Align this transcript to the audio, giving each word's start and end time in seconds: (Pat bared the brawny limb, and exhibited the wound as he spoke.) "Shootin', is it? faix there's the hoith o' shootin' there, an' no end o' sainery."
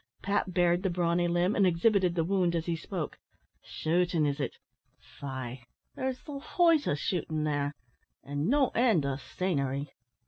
(Pat 0.23 0.51
bared 0.51 0.81
the 0.81 0.89
brawny 0.89 1.27
limb, 1.27 1.55
and 1.55 1.67
exhibited 1.67 2.15
the 2.15 2.23
wound 2.23 2.55
as 2.55 2.65
he 2.65 2.75
spoke.) 2.75 3.19
"Shootin', 3.61 4.25
is 4.25 4.39
it? 4.39 4.57
faix 4.97 5.63
there's 5.93 6.23
the 6.23 6.39
hoith 6.39 6.87
o' 6.87 6.95
shootin' 6.95 7.43
there, 7.43 7.75
an' 8.23 8.49
no 8.49 8.69
end 8.69 9.05
o' 9.05 9.17
sainery." 9.17 9.91